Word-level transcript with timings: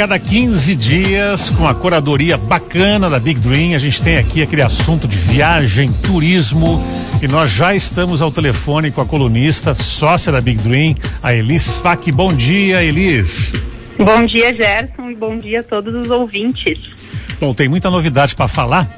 cada 0.00 0.18
15 0.18 0.74
dias, 0.76 1.50
com 1.50 1.68
a 1.68 1.74
curadoria 1.74 2.38
bacana 2.38 3.10
da 3.10 3.18
Big 3.18 3.38
Dream, 3.38 3.74
a 3.74 3.78
gente 3.78 4.00
tem 4.00 4.16
aqui 4.16 4.40
aquele 4.40 4.62
assunto 4.62 5.06
de 5.06 5.14
viagem, 5.14 5.92
turismo. 5.92 6.82
E 7.20 7.28
nós 7.28 7.50
já 7.50 7.74
estamos 7.74 8.22
ao 8.22 8.32
telefone 8.32 8.90
com 8.90 9.02
a 9.02 9.04
colunista, 9.04 9.74
sócia 9.74 10.32
da 10.32 10.40
Big 10.40 10.58
Dream, 10.62 10.94
a 11.22 11.34
Elis 11.34 11.76
Fac. 11.76 12.10
Bom 12.12 12.32
dia, 12.32 12.82
Elis. 12.82 13.52
Bom 13.98 14.24
dia, 14.24 14.56
Gerson, 14.56 15.10
e 15.10 15.14
bom 15.14 15.36
dia 15.36 15.60
a 15.60 15.62
todos 15.62 15.94
os 15.94 16.10
ouvintes. 16.10 16.78
Bom, 17.38 17.52
tem 17.52 17.68
muita 17.68 17.90
novidade 17.90 18.34
para 18.34 18.48
falar 18.48 18.88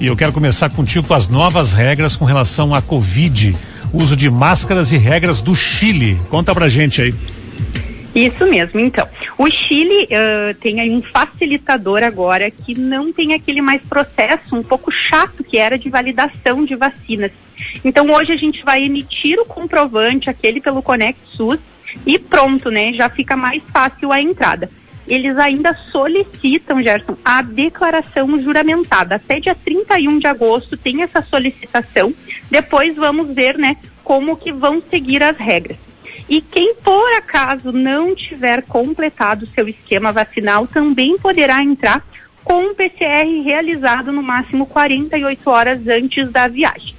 e 0.00 0.06
eu 0.06 0.14
quero 0.14 0.32
começar 0.32 0.70
contigo 0.70 1.08
com 1.08 1.14
as 1.14 1.28
novas 1.28 1.72
regras 1.72 2.14
com 2.14 2.24
relação 2.24 2.72
à 2.72 2.80
Covid, 2.80 3.52
uso 3.92 4.16
de 4.16 4.30
máscaras 4.30 4.92
e 4.92 4.96
regras 4.96 5.42
do 5.42 5.56
Chile. 5.56 6.20
Conta 6.30 6.54
pra 6.54 6.68
gente 6.68 7.02
aí. 7.02 7.12
Isso 8.14 8.46
mesmo, 8.46 8.78
então. 8.78 9.08
O 9.42 9.50
Chile 9.50 10.04
uh, 10.04 10.54
tem 10.60 10.80
aí 10.80 10.92
um 10.92 11.02
facilitador 11.02 12.04
agora 12.04 12.48
que 12.48 12.78
não 12.78 13.12
tem 13.12 13.34
aquele 13.34 13.60
mais 13.60 13.84
processo 13.84 14.54
um 14.54 14.62
pouco 14.62 14.92
chato 14.92 15.42
que 15.42 15.58
era 15.58 15.76
de 15.76 15.90
validação 15.90 16.64
de 16.64 16.76
vacinas. 16.76 17.32
Então 17.84 18.08
hoje 18.12 18.30
a 18.30 18.36
gente 18.36 18.64
vai 18.64 18.84
emitir 18.84 19.40
o 19.40 19.44
comprovante, 19.44 20.30
aquele 20.30 20.60
pelo 20.60 20.80
Conect 20.80 21.18
SUS, 21.26 21.58
e 22.06 22.20
pronto, 22.20 22.70
né? 22.70 22.92
Já 22.92 23.08
fica 23.08 23.36
mais 23.36 23.60
fácil 23.72 24.12
a 24.12 24.22
entrada. 24.22 24.70
Eles 25.08 25.36
ainda 25.36 25.76
solicitam, 25.90 26.80
Gerson, 26.80 27.16
a 27.24 27.42
declaração 27.42 28.38
juramentada. 28.38 29.16
Até 29.16 29.40
dia 29.40 29.56
31 29.56 30.20
de 30.20 30.28
agosto 30.28 30.76
tem 30.76 31.02
essa 31.02 31.20
solicitação. 31.20 32.14
Depois 32.48 32.94
vamos 32.94 33.34
ver, 33.34 33.58
né, 33.58 33.76
como 34.04 34.36
que 34.36 34.52
vão 34.52 34.80
seguir 34.88 35.20
as 35.20 35.36
regras. 35.36 35.78
E 36.28 36.40
quem 36.40 36.74
por 36.76 37.12
acaso 37.14 37.72
não 37.72 38.14
tiver 38.14 38.62
completado 38.62 39.46
seu 39.54 39.68
esquema 39.68 40.12
vacinal 40.12 40.66
também 40.66 41.18
poderá 41.18 41.62
entrar 41.62 42.04
com 42.44 42.70
um 42.70 42.74
PCR 42.74 43.42
realizado 43.44 44.12
no 44.12 44.22
máximo 44.22 44.66
48 44.66 45.50
horas 45.50 45.86
antes 45.86 46.30
da 46.30 46.48
viagem. 46.48 46.94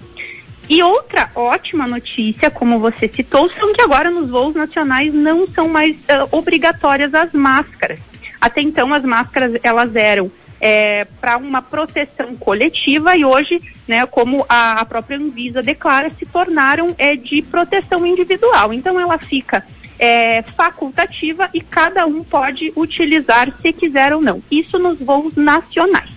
E 0.70 0.82
outra 0.82 1.30
ótima 1.36 1.86
notícia, 1.86 2.50
como 2.50 2.80
você 2.80 3.10
citou, 3.10 3.50
são 3.50 3.74
que 3.74 3.82
agora 3.82 4.10
nos 4.10 4.30
voos 4.30 4.56
nacionais 4.56 5.14
não 5.14 5.46
são 5.48 5.68
mais 5.68 5.96
uh, 5.96 6.28
obrigatórias 6.32 7.14
as 7.14 7.32
máscaras. 7.34 8.00
Até 8.40 8.62
então 8.62 8.94
as 8.94 9.04
máscaras 9.04 9.54
elas 9.62 9.96
eram 9.96 10.32
é, 10.66 11.06
para 11.19 11.36
uma 11.36 11.61
proteção 11.61 12.38
coletiva 12.38 13.17
e 13.17 13.25
hoje, 13.25 13.61
né, 13.86 14.06
como 14.06 14.45
a, 14.47 14.80
a 14.80 14.86
própria 14.86 15.17
Anvisa 15.17 15.61
declara, 15.61 16.09
se 16.17 16.25
tornaram 16.25 16.95
é, 16.97 17.17
de 17.17 17.42
proteção 17.42 18.06
individual. 18.06 18.72
Então 18.73 18.97
ela 18.97 19.17
fica 19.17 19.66
é, 20.00 20.41
facultativa 20.56 21.50
e 21.53 21.59
cada 21.59 22.06
um 22.06 22.23
pode 22.23 22.72
utilizar 22.78 23.52
se 23.61 23.73
quiser 23.73 24.14
ou 24.14 24.22
não. 24.22 24.41
Isso 24.50 24.80
nos 24.80 24.97
voos 25.00 25.36
nacionais. 25.36 26.09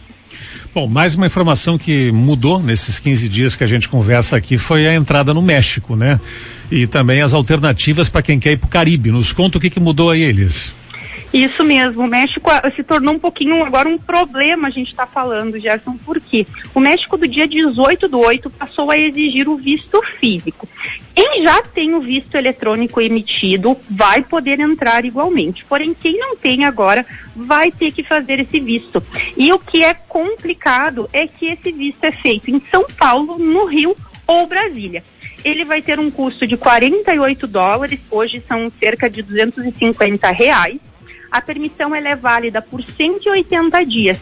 Bom, 0.72 0.86
mais 0.86 1.16
uma 1.16 1.26
informação 1.26 1.76
que 1.76 2.12
mudou 2.12 2.62
nesses 2.62 3.00
15 3.00 3.28
dias 3.28 3.56
que 3.56 3.64
a 3.64 3.66
gente 3.66 3.88
conversa 3.88 4.36
aqui 4.36 4.58
foi 4.58 4.86
a 4.86 4.94
entrada 4.94 5.34
no 5.34 5.42
México, 5.42 5.96
né? 5.96 6.20
E 6.70 6.86
também 6.86 7.20
as 7.20 7.34
alternativas 7.34 8.08
para 8.08 8.22
quem 8.22 8.38
quer 8.38 8.52
ir 8.52 8.58
para 8.58 8.66
o 8.66 8.70
Caribe. 8.70 9.10
Nos 9.10 9.32
conta 9.32 9.58
o 9.58 9.60
que, 9.60 9.70
que 9.70 9.80
mudou 9.80 10.10
aí, 10.10 10.22
eles. 10.22 10.72
Isso 11.36 11.62
mesmo, 11.62 12.02
o 12.02 12.06
México 12.06 12.50
ah, 12.50 12.72
se 12.74 12.82
tornou 12.82 13.12
um 13.14 13.18
pouquinho 13.18 13.62
agora 13.62 13.86
um 13.86 13.98
problema, 13.98 14.68
a 14.68 14.70
gente 14.70 14.90
está 14.90 15.06
falando, 15.06 15.60
Gerson, 15.60 15.94
por 15.98 16.18
quê? 16.18 16.46
O 16.74 16.80
México 16.80 17.18
do 17.18 17.28
dia 17.28 17.46
18 17.46 18.08
do 18.08 18.18
8 18.20 18.48
passou 18.48 18.90
a 18.90 18.96
exigir 18.96 19.46
o 19.46 19.58
visto 19.58 20.00
físico. 20.18 20.66
Quem 21.14 21.42
já 21.42 21.62
tem 21.62 21.92
o 21.94 22.00
visto 22.00 22.34
eletrônico 22.36 23.02
emitido 23.02 23.76
vai 23.90 24.22
poder 24.22 24.60
entrar 24.60 25.04
igualmente. 25.04 25.62
Porém, 25.66 25.92
quem 25.92 26.18
não 26.18 26.38
tem 26.38 26.64
agora 26.64 27.04
vai 27.34 27.70
ter 27.70 27.92
que 27.92 28.02
fazer 28.02 28.40
esse 28.40 28.58
visto. 28.58 29.04
E 29.36 29.52
o 29.52 29.58
que 29.58 29.84
é 29.84 29.92
complicado 29.92 31.06
é 31.12 31.26
que 31.26 31.48
esse 31.48 31.70
visto 31.70 32.02
é 32.02 32.12
feito 32.12 32.50
em 32.50 32.62
São 32.70 32.86
Paulo, 32.96 33.38
no 33.38 33.66
Rio 33.66 33.94
ou 34.26 34.46
Brasília 34.46 35.04
ele 35.44 35.64
vai 35.64 35.80
ter 35.80 36.00
um 36.00 36.10
custo 36.10 36.44
de 36.44 36.56
48 36.56 37.46
dólares, 37.46 38.00
hoje 38.10 38.42
são 38.48 38.72
cerca 38.80 39.08
de 39.08 39.22
250 39.22 40.28
reais 40.32 40.80
a 41.36 41.40
permissão 41.40 41.94
ela 41.94 42.08
é 42.08 42.16
válida 42.16 42.60
por 42.62 42.82
180 42.82 43.84
dias. 43.84 44.18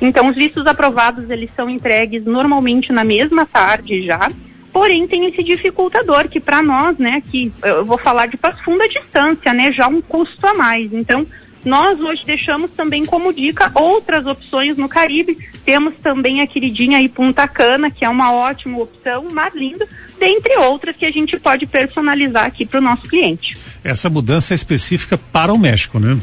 Então, 0.00 0.28
os 0.28 0.36
vistos 0.36 0.66
aprovados, 0.66 1.28
eles 1.28 1.50
são 1.56 1.68
entregues 1.68 2.24
normalmente 2.24 2.92
na 2.92 3.02
mesma 3.02 3.44
tarde 3.44 4.04
já, 4.04 4.30
porém 4.72 5.08
tem 5.08 5.26
esse 5.26 5.42
dificultador 5.42 6.28
que 6.28 6.38
para 6.38 6.62
nós, 6.62 6.98
né, 6.98 7.20
que 7.20 7.52
eu 7.62 7.84
vou 7.84 7.98
falar 7.98 8.26
de 8.26 8.36
profunda 8.36 8.88
distância, 8.88 9.52
né, 9.52 9.72
já 9.72 9.88
um 9.88 10.00
custo 10.00 10.46
a 10.46 10.54
mais. 10.54 10.92
Então, 10.92 11.26
nós 11.64 11.98
hoje 12.00 12.22
deixamos 12.24 12.70
também 12.70 13.04
como 13.04 13.32
dica 13.32 13.70
outras 13.74 14.24
opções 14.26 14.76
no 14.76 14.88
Caribe. 14.88 15.36
Temos 15.64 15.94
também 16.02 16.40
a 16.40 16.46
queridinha 16.46 16.98
aí 16.98 17.08
Punta 17.08 17.46
Cana, 17.48 17.90
que 17.90 18.04
é 18.04 18.08
uma 18.08 18.32
ótima 18.32 18.78
opção, 18.78 19.24
Mar 19.30 19.52
Lindo, 19.54 19.84
dentre 20.18 20.56
outras 20.58 20.96
que 20.96 21.04
a 21.04 21.10
gente 21.10 21.38
pode 21.38 21.66
personalizar 21.66 22.46
aqui 22.46 22.64
para 22.64 22.78
o 22.78 22.82
nosso 22.82 23.08
cliente. 23.08 23.56
Essa 23.82 24.08
mudança 24.08 24.54
é 24.54 24.56
específica 24.56 25.18
para 25.18 25.52
o 25.52 25.58
México, 25.58 25.98
né? 25.98 26.16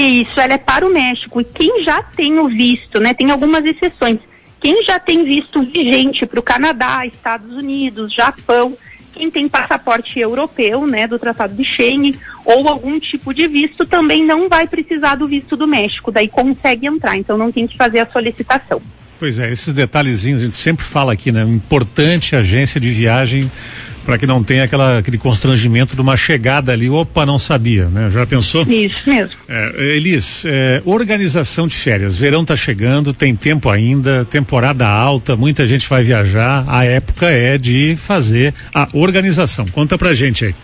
Isso, 0.00 0.38
ela 0.38 0.54
é 0.54 0.58
para 0.58 0.86
o 0.86 0.92
México. 0.92 1.40
E 1.40 1.44
quem 1.44 1.82
já 1.82 2.02
tem 2.02 2.38
o 2.38 2.48
visto, 2.48 3.00
né? 3.00 3.12
Tem 3.12 3.30
algumas 3.30 3.64
exceções. 3.64 4.20
Quem 4.60 4.84
já 4.84 4.98
tem 4.98 5.24
visto 5.24 5.60
vigente 5.62 6.24
para 6.24 6.38
o 6.38 6.42
Canadá, 6.42 7.04
Estados 7.04 7.56
Unidos, 7.56 8.12
Japão, 8.12 8.76
quem 9.12 9.30
tem 9.30 9.48
passaporte 9.48 10.18
europeu, 10.18 10.86
né, 10.86 11.06
do 11.06 11.18
Tratado 11.18 11.54
de 11.54 11.64
Schengen, 11.64 12.14
ou 12.44 12.68
algum 12.68 12.98
tipo 13.00 13.34
de 13.34 13.46
visto, 13.48 13.84
também 13.84 14.24
não 14.24 14.48
vai 14.48 14.66
precisar 14.66 15.16
do 15.16 15.26
visto 15.26 15.56
do 15.56 15.66
México, 15.66 16.12
daí 16.12 16.28
consegue 16.28 16.86
entrar, 16.86 17.16
então 17.16 17.36
não 17.36 17.50
tem 17.50 17.66
que 17.66 17.76
fazer 17.76 18.00
a 18.00 18.06
solicitação. 18.06 18.80
Pois 19.18 19.40
é, 19.40 19.50
esses 19.50 19.72
detalhezinhos 19.72 20.40
a 20.40 20.44
gente 20.44 20.56
sempre 20.56 20.84
fala 20.84 21.12
aqui, 21.12 21.32
né? 21.32 21.42
Importante 21.42 22.36
agência 22.36 22.80
de 22.80 22.88
viagem 22.90 23.50
para 24.08 24.16
que 24.16 24.26
não 24.26 24.42
tenha 24.42 24.64
aquela, 24.64 25.00
aquele 25.00 25.18
constrangimento 25.18 25.94
de 25.94 26.00
uma 26.00 26.16
chegada 26.16 26.72
ali, 26.72 26.88
opa, 26.88 27.26
não 27.26 27.38
sabia, 27.38 27.88
né? 27.88 28.08
Já 28.08 28.24
pensou? 28.24 28.62
Isso 28.62 29.06
mesmo. 29.06 29.34
É, 29.46 29.96
Elis, 29.96 30.46
é, 30.46 30.80
organização 30.86 31.68
de 31.68 31.76
férias, 31.76 32.16
verão 32.16 32.40
está 32.40 32.56
chegando, 32.56 33.12
tem 33.12 33.36
tempo 33.36 33.68
ainda, 33.68 34.24
temporada 34.24 34.88
alta, 34.88 35.36
muita 35.36 35.66
gente 35.66 35.86
vai 35.86 36.02
viajar, 36.02 36.64
a 36.66 36.86
época 36.86 37.28
é 37.28 37.58
de 37.58 37.96
fazer 37.98 38.54
a 38.72 38.88
organização. 38.94 39.66
Conta 39.66 39.98
pra 39.98 40.14
gente 40.14 40.46
aí. 40.46 40.54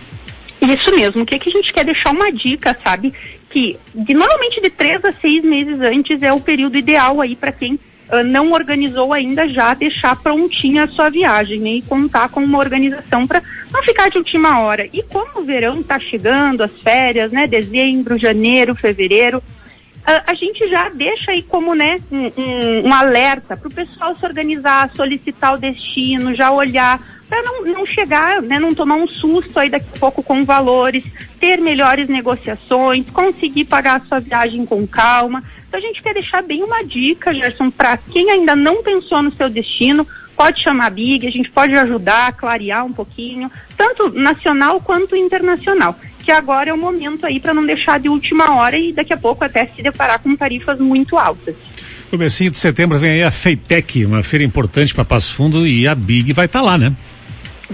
Isso 0.63 0.91
mesmo, 0.97 1.21
o 1.21 1.27
que, 1.27 1.39
que 1.39 1.51
a 1.51 1.53
gente 1.53 1.71
quer 1.71 1.85
deixar 1.85 2.13
uma 2.13 2.33
dica, 2.33 2.75
sabe? 2.83 3.13
Que 3.51 3.77
de, 3.95 4.15
normalmente 4.15 4.59
de 4.63 4.71
três 4.71 5.05
a 5.05 5.13
seis 5.13 5.45
meses 5.45 5.79
antes 5.83 6.23
é 6.23 6.33
o 6.33 6.41
período 6.41 6.79
ideal 6.79 7.21
aí 7.21 7.37
para 7.37 7.53
quem 7.53 7.79
não 8.25 8.53
organizou 8.53 9.13
ainda 9.13 9.49
já 9.49 9.75
deixar 9.75 10.17
prontinha 10.17 10.85
a 10.85 10.89
sua 10.89 11.09
viagem 11.09 11.59
né, 11.61 11.71
e 11.71 11.83
contar 11.83 12.29
com 12.29 12.41
uma 12.41 12.59
organização 12.59 13.27
para 13.27 13.43
não 13.73 13.83
ficar 13.83 14.11
de 14.11 14.19
última 14.19 14.61
hora. 14.61 14.89
E 14.93 15.03
como 15.03 15.41
o 15.41 15.45
verão 15.45 15.81
está 15.81 15.99
chegando, 15.99 16.63
as 16.63 16.73
férias, 16.83 17.33
né, 17.33 17.47
dezembro, 17.47 18.19
janeiro, 18.19 18.75
fevereiro, 18.75 19.39
uh, 19.39 20.23
a 20.27 20.35
gente 20.35 20.69
já 20.69 20.89
deixa 20.91 21.31
aí 21.33 21.43
como 21.43 21.75
né, 21.75 21.97
um, 22.11 22.27
um, 22.37 22.89
um 22.89 22.95
alerta 22.95 23.57
para 23.57 23.69
o 23.69 23.73
pessoal 23.73 24.15
se 24.17 24.25
organizar, 24.25 24.91
solicitar 24.95 25.55
o 25.55 25.59
destino, 25.59 26.35
já 26.35 26.51
olhar 26.51 27.01
para 27.29 27.43
não, 27.43 27.65
não 27.65 27.87
chegar, 27.87 28.43
né, 28.43 28.59
não 28.59 28.75
tomar 28.75 28.97
um 28.97 29.09
susto 29.09 29.59
aí 29.59 29.71
daqui 29.71 29.87
a 29.97 29.99
pouco 29.99 30.23
com 30.23 30.45
valores, 30.45 31.05
ter 31.41 31.61
melhores 31.61 32.09
negociações, 32.09 33.09
conseguir 33.11 33.65
pagar 33.65 33.97
a 33.97 34.05
sua 34.05 34.21
viagem 34.21 34.65
com 34.67 34.87
calma. 34.87 35.43
A 35.75 35.81
gente 35.81 36.01
quer 36.01 36.15
deixar 36.15 36.41
bem 36.41 36.63
uma 36.63 36.85
dica, 36.85 37.35
Gerson, 37.35 37.69
para 37.69 37.97
quem 37.97 38.31
ainda 38.31 38.55
não 38.55 38.81
pensou 38.81 39.21
no 39.21 39.33
seu 39.33 39.51
destino, 39.51 40.07
pode 40.37 40.63
chamar 40.63 40.87
a 40.87 40.91
Big, 40.91 41.27
a 41.27 41.33
gente 41.33 41.51
pode 41.51 41.75
ajudar 41.75 42.29
a 42.29 42.33
clarear 42.33 42.87
um 42.87 42.93
pouquinho, 42.93 43.51
tanto 43.77 44.09
nacional 44.11 44.81
quanto 44.81 45.17
internacional. 45.17 45.99
Que 46.23 46.31
agora 46.31 46.71
é 46.71 46.73
o 46.73 46.79
momento 46.79 47.27
aí 47.27 47.41
para 47.41 47.53
não 47.53 47.67
deixar 47.67 47.99
de 47.99 48.09
última 48.09 48.55
hora 48.55 48.79
e 48.79 48.93
daqui 48.93 49.13
a 49.13 49.17
pouco 49.17 49.43
até 49.45 49.67
se 49.67 49.83
deparar 49.83 50.21
com 50.21 50.37
tarifas 50.37 50.79
muito 50.79 51.19
altas. 51.19 51.57
Comecinho 52.09 52.53
de 52.53 52.57
setembro 52.57 52.97
vem 52.97 53.11
aí 53.11 53.25
a 53.25 53.33
Feitec, 53.33 54.05
uma 54.05 54.23
feira 54.23 54.45
importante 54.45 54.95
para 54.95 55.05
Passo 55.05 55.35
Fundo 55.35 55.67
e 55.67 55.89
a 55.89 55.95
Big 55.97 56.33
vai 56.33 56.47
estar 56.47 56.61
tá 56.61 56.65
lá, 56.65 56.79
né? 56.79 56.95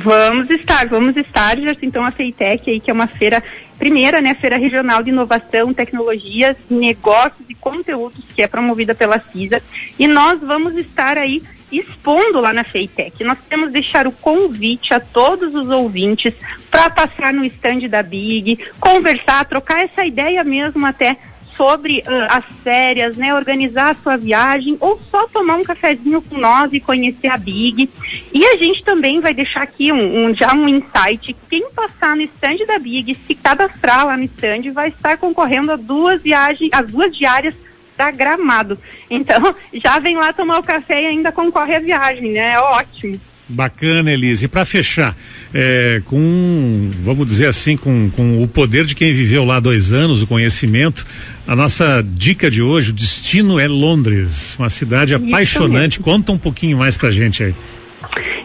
Vamos 0.02 0.48
estar, 0.48 0.86
vamos 0.88 1.14
estar, 1.14 1.58
já 1.58 1.76
então 1.82 2.02
a 2.02 2.10
Feitec 2.10 2.70
aí, 2.70 2.80
que 2.80 2.90
é 2.90 2.94
uma 2.94 3.06
feira, 3.06 3.42
primeira, 3.78 4.20
né, 4.20 4.34
feira 4.34 4.56
regional 4.56 5.02
de 5.02 5.10
inovação, 5.10 5.74
tecnologias, 5.74 6.56
negócios 6.70 7.44
e 7.50 7.54
conteúdos, 7.54 8.24
que 8.34 8.40
é 8.40 8.46
promovida 8.46 8.94
pela 8.94 9.20
CISA, 9.20 9.62
e 9.98 10.06
nós 10.06 10.40
vamos 10.40 10.74
estar 10.76 11.18
aí 11.18 11.42
expondo 11.70 12.40
lá 12.40 12.52
na 12.52 12.64
Feitec. 12.64 13.22
Nós 13.22 13.38
queremos 13.40 13.70
deixar 13.70 14.06
o 14.06 14.12
convite 14.12 14.94
a 14.94 15.00
todos 15.00 15.54
os 15.54 15.68
ouvintes 15.68 16.34
para 16.70 16.88
passar 16.88 17.32
no 17.32 17.44
estande 17.44 17.86
da 17.86 18.02
Big, 18.02 18.58
conversar, 18.80 19.44
trocar 19.44 19.84
essa 19.84 20.04
ideia 20.04 20.42
mesmo 20.42 20.84
até 20.86 21.16
sobre 21.60 21.98
uh, 21.98 22.26
as 22.30 22.44
férias, 22.64 23.18
né, 23.18 23.34
organizar 23.34 23.90
a 23.90 23.94
sua 23.94 24.16
viagem 24.16 24.78
ou 24.80 24.98
só 25.10 25.28
tomar 25.28 25.56
um 25.56 25.62
cafezinho 25.62 26.22
com 26.22 26.38
nós 26.38 26.72
e 26.72 26.80
conhecer 26.80 27.28
a 27.28 27.36
Big. 27.36 27.90
E 28.32 28.46
a 28.46 28.56
gente 28.56 28.82
também 28.82 29.20
vai 29.20 29.34
deixar 29.34 29.60
aqui 29.60 29.92
um, 29.92 30.24
um 30.24 30.34
já 30.34 30.54
um 30.54 30.66
insight. 30.66 31.36
Quem 31.50 31.70
passar 31.72 32.16
no 32.16 32.22
stand 32.22 32.64
da 32.66 32.78
Big, 32.78 33.14
se 33.14 33.34
cadastrar 33.34 34.06
lá 34.06 34.16
no 34.16 34.24
stand, 34.24 34.72
vai 34.72 34.88
estar 34.88 35.18
concorrendo 35.18 35.72
a 35.72 35.76
duas 35.76 36.22
viagens, 36.22 36.70
as 36.72 36.88
duas 36.88 37.14
diárias 37.14 37.54
da 37.94 38.10
Gramado. 38.10 38.78
Então, 39.10 39.54
já 39.74 39.98
vem 39.98 40.16
lá 40.16 40.32
tomar 40.32 40.60
o 40.60 40.62
café 40.62 41.02
e 41.02 41.06
ainda 41.08 41.30
concorre 41.30 41.74
à 41.74 41.78
viagem, 41.78 42.32
né? 42.32 42.54
É 42.54 42.58
ótimo. 42.58 43.20
Bacana, 43.50 44.12
Elise. 44.12 44.44
E 44.44 44.48
para 44.48 44.64
fechar, 44.64 45.16
é, 45.52 46.00
com, 46.04 46.90
vamos 47.02 47.26
dizer 47.26 47.46
assim, 47.46 47.76
com, 47.76 48.10
com 48.10 48.42
o 48.42 48.48
poder 48.48 48.84
de 48.84 48.94
quem 48.94 49.12
viveu 49.12 49.44
lá 49.44 49.60
dois 49.60 49.92
anos, 49.92 50.22
o 50.22 50.26
conhecimento, 50.26 51.06
a 51.46 51.56
nossa 51.56 52.04
dica 52.06 52.50
de 52.50 52.62
hoje, 52.62 52.90
o 52.90 52.92
destino 52.92 53.58
é 53.58 53.66
Londres, 53.66 54.56
uma 54.58 54.70
cidade 54.70 55.14
apaixonante. 55.14 56.00
Conta 56.00 56.32
um 56.32 56.38
pouquinho 56.38 56.78
mais 56.78 56.96
pra 56.96 57.10
gente 57.10 57.42
aí. 57.42 57.54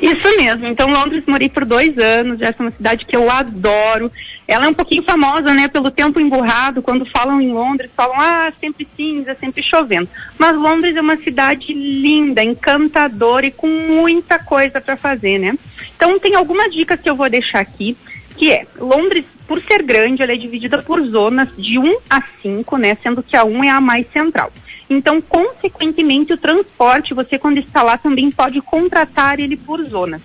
Isso 0.06 0.38
mesmo. 0.38 0.68
Então, 0.68 0.88
Londres 0.88 1.24
morei 1.26 1.50
por 1.50 1.66
dois 1.66 1.98
anos. 1.98 2.40
Essa 2.40 2.58
é 2.60 2.66
uma 2.66 2.72
cidade 2.72 3.06
que 3.06 3.16
eu 3.16 3.28
adoro. 3.28 4.12
Ela 4.48 4.68
é 4.68 4.70
um 4.70 4.74
pouquinho 4.74 5.02
famosa, 5.02 5.52
né, 5.52 5.68
pelo 5.68 5.90
tempo 5.90 6.20
emburrado. 6.20 6.84
Quando 6.84 7.06
falam 7.06 7.42
em 7.42 7.52
Londres, 7.52 7.90
falam, 7.98 8.16
ah, 8.20 8.54
sempre 8.62 8.88
cinza, 8.96 9.36
sempre 9.40 9.64
chovendo. 9.64 10.08
Mas 10.38 10.56
Londres 10.56 10.96
é 10.96 11.02
uma 11.02 11.18
cidade 11.18 11.74
linda, 11.74 12.44
encantadora 12.44 13.48
e 13.48 13.52
com 13.52 13.68
muita 13.68 14.38
coisa 14.38 14.80
para 14.80 14.96
fazer, 14.96 15.40
né? 15.40 15.58
Então, 15.96 16.20
tem 16.20 16.36
algumas 16.36 16.72
dicas 16.72 17.00
que 17.00 17.10
eu 17.10 17.16
vou 17.16 17.28
deixar 17.28 17.62
aqui, 17.62 17.98
que 18.38 18.52
é, 18.52 18.68
Londres, 18.78 19.26
por 19.48 19.60
ser 19.64 19.82
grande, 19.82 20.22
ela 20.22 20.34
é 20.34 20.38
dividida 20.38 20.84
por 20.84 21.02
zonas 21.08 21.50
de 21.58 21.80
1 21.80 21.98
a 22.08 22.22
5, 22.44 22.78
né, 22.78 22.96
sendo 23.02 23.24
que 23.24 23.36
a 23.36 23.44
1 23.44 23.64
é 23.64 23.70
a 23.70 23.82
mais 23.82 24.06
central. 24.12 24.52
Então, 24.90 25.20
consequentemente, 25.20 26.34
o 26.34 26.38
transporte, 26.38 27.14
você 27.14 27.40
quando 27.40 27.58
está 27.58 27.82
lá 27.82 27.98
também 27.98 28.30
pode 28.30 28.62
contratar 28.62 29.40
ele 29.40 29.58
por 29.58 29.84
zonas. 29.84 30.22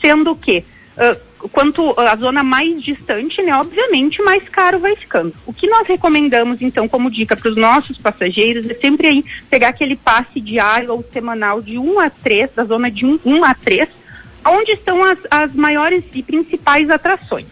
Sendo 0.00 0.34
que, 0.34 0.64
uh, 0.96 1.48
quanto 1.48 1.98
a 2.00 2.16
zona 2.16 2.42
mais 2.42 2.82
distante, 2.82 3.42
né, 3.42 3.54
obviamente, 3.54 4.22
mais 4.22 4.48
caro 4.48 4.78
vai 4.78 4.96
ficando. 4.96 5.34
O 5.44 5.52
que 5.52 5.68
nós 5.68 5.86
recomendamos, 5.86 6.62
então, 6.62 6.88
como 6.88 7.10
dica 7.10 7.36
para 7.36 7.50
os 7.50 7.56
nossos 7.56 7.98
passageiros, 7.98 8.68
é 8.68 8.74
sempre 8.74 9.08
aí 9.08 9.24
pegar 9.50 9.68
aquele 9.68 9.96
passe 9.96 10.40
diário 10.40 10.92
ou 10.92 11.04
semanal 11.12 11.60
de 11.60 11.78
1 11.78 12.00
a 12.00 12.08
3, 12.08 12.50
da 12.54 12.64
zona 12.64 12.90
de 12.90 13.04
1, 13.04 13.20
1 13.24 13.44
a 13.44 13.54
3, 13.54 13.88
onde 14.46 14.72
estão 14.72 15.04
as, 15.04 15.18
as 15.30 15.52
maiores 15.54 16.04
e 16.14 16.22
principais 16.22 16.88
atrações. 16.88 17.46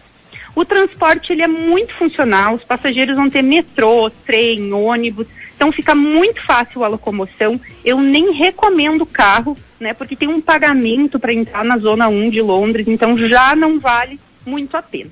O 0.55 0.65
transporte 0.65 1.31
ele 1.31 1.43
é 1.43 1.47
muito 1.47 1.93
funcional, 1.93 2.55
os 2.55 2.63
passageiros 2.63 3.15
vão 3.15 3.29
ter 3.29 3.43
metrô, 3.43 4.09
trem, 4.25 4.73
ônibus, 4.73 5.27
então 5.57 5.71
fica 5.71 5.95
muito 5.95 6.39
fácil 6.45 6.83
a 6.83 6.87
locomoção. 6.87 7.59
Eu 7.83 7.99
nem 7.99 8.31
recomendo 8.31 9.07
carro, 9.07 9.57
né, 9.79 9.91
porque 9.91 10.15
tem 10.15 10.29
um 10.29 10.39
pagamento 10.39 11.19
para 11.19 11.33
entrar 11.33 11.65
na 11.65 11.79
zona 11.79 12.07
1 12.07 12.29
de 12.29 12.41
Londres, 12.41 12.87
então 12.87 13.17
já 13.27 13.55
não 13.55 13.79
vale 13.79 14.19
muito 14.45 14.77
a 14.77 14.83
pena. 14.83 15.09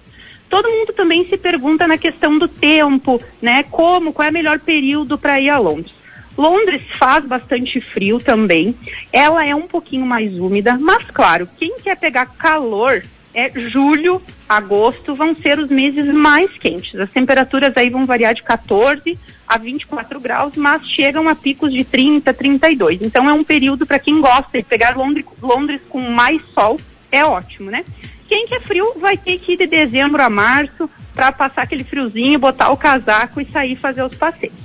Todo 0.48 0.70
mundo 0.70 0.94
também 0.94 1.26
se 1.26 1.36
pergunta 1.36 1.88
na 1.88 1.98
questão 1.98 2.38
do 2.38 2.48
tempo, 2.48 3.20
né? 3.42 3.64
Como, 3.64 4.14
qual 4.14 4.28
é 4.28 4.30
o 4.30 4.34
melhor 4.34 4.60
período 4.60 5.18
para 5.18 5.42
ir 5.42 5.50
a 5.50 5.58
Londres? 5.58 5.92
Londres 6.38 6.84
faz 7.00 7.26
bastante 7.26 7.82
frio 7.82 8.20
também. 8.20 8.76
Ela 9.12 9.44
é 9.44 9.56
um 9.56 9.68
pouquinho 9.68 10.06
mais 10.06 10.38
úmida, 10.38 10.78
mas 10.80 11.04
claro, 11.12 11.50
quem 11.58 11.80
quer 11.80 11.98
pegar 11.98 12.28
calor 12.28 13.04
é 13.36 13.52
julho, 13.70 14.22
agosto 14.48 15.14
vão 15.14 15.36
ser 15.36 15.60
os 15.60 15.70
meses 15.70 16.08
mais 16.08 16.50
quentes. 16.58 16.98
As 16.98 17.12
temperaturas 17.12 17.76
aí 17.76 17.90
vão 17.90 18.06
variar 18.06 18.34
de 18.34 18.42
14 18.42 19.20
a 19.46 19.58
24 19.58 20.20
graus, 20.20 20.56
mas 20.56 20.88
chegam 20.88 21.28
a 21.28 21.36
picos 21.36 21.74
de 21.74 21.84
30, 21.84 22.34
32. 22.34 23.02
Então 23.02 23.30
é 23.30 23.34
um 23.34 23.44
período 23.44 23.86
para 23.86 24.00
quem 24.00 24.22
gosta 24.22 24.58
de 24.58 24.64
pegar 24.64 24.96
Londres, 24.96 25.26
Londres 25.42 25.82
com 25.90 26.00
mais 26.00 26.42
sol, 26.54 26.80
é 27.12 27.24
ótimo, 27.26 27.70
né? 27.70 27.84
Quem 28.28 28.48
quer 28.48 28.62
frio 28.62 28.94
vai 29.00 29.18
ter 29.18 29.38
que 29.38 29.54
ir 29.54 29.58
de 29.58 29.68
dezembro 29.68 30.24
a 30.24 30.30
março 30.30 30.90
para 31.14 31.32
passar 31.32 31.64
aquele 31.64 31.84
friozinho, 31.84 32.40
botar 32.40 32.72
o 32.72 32.78
casaco 32.78 33.40
e 33.40 33.46
sair 33.46 33.76
fazer 33.76 34.04
os 34.04 34.16
passeios. 34.16 34.56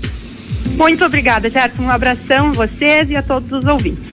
Muito 0.77 1.03
obrigada, 1.03 1.49
Gerson. 1.49 1.83
Um 1.83 1.89
abração 1.89 2.47
a 2.47 2.51
vocês 2.51 3.09
e 3.09 3.17
a 3.17 3.21
todos 3.21 3.51
os 3.51 3.65
ouvintes. 3.65 4.05